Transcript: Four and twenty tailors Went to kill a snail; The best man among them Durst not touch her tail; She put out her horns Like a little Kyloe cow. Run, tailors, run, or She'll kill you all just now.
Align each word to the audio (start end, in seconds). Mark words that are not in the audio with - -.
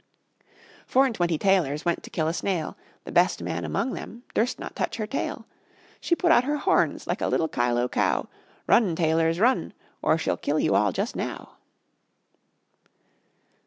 Four 0.87 1.05
and 1.05 1.13
twenty 1.13 1.37
tailors 1.37 1.85
Went 1.85 2.01
to 2.01 2.09
kill 2.09 2.27
a 2.27 2.33
snail; 2.33 2.75
The 3.03 3.11
best 3.11 3.43
man 3.43 3.63
among 3.63 3.93
them 3.93 4.23
Durst 4.33 4.57
not 4.59 4.75
touch 4.75 4.97
her 4.97 5.05
tail; 5.05 5.45
She 5.99 6.15
put 6.15 6.31
out 6.31 6.43
her 6.43 6.57
horns 6.57 7.05
Like 7.05 7.21
a 7.21 7.27
little 7.27 7.47
Kyloe 7.47 7.87
cow. 7.87 8.27
Run, 8.65 8.95
tailors, 8.95 9.39
run, 9.39 9.73
or 10.01 10.17
She'll 10.17 10.37
kill 10.37 10.59
you 10.59 10.73
all 10.73 10.91
just 10.91 11.15
now. 11.15 11.51